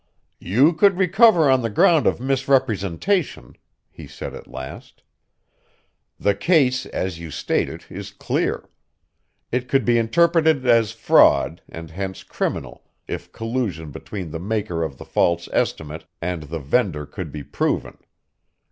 "You 0.39 0.73
could 0.73 0.97
recover 0.97 1.47
on 1.47 1.61
the 1.61 1.69
ground 1.69 2.07
of 2.07 2.19
misrepresentation," 2.19 3.53
he 3.91 4.07
said 4.07 4.33
at 4.33 4.47
last. 4.47 5.03
"The 6.19 6.33
case, 6.33 6.87
as 6.87 7.19
you 7.19 7.29
state 7.29 7.69
it, 7.69 7.85
is 7.91 8.09
clear. 8.09 8.67
It 9.51 9.67
could 9.69 9.85
be 9.85 9.99
interpreted 9.99 10.65
as 10.65 10.91
fraud 10.91 11.61
and 11.69 11.91
hence 11.91 12.23
criminal 12.23 12.83
if 13.07 13.31
collusion 13.31 13.91
between 13.91 14.31
the 14.31 14.39
maker 14.39 14.81
of 14.81 14.97
the 14.97 15.05
false 15.05 15.47
estimate 15.53 16.05
and 16.19 16.41
the 16.49 16.57
vendor 16.57 17.05
could 17.05 17.31
be 17.31 17.43
proven. 17.43 17.99